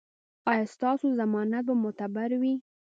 ایا 0.51 0.65
ستاسو 0.73 1.05
ضمانت 1.19 1.63
به 1.67 1.73
معتبر 1.83 2.29
وي؟ 2.41 2.53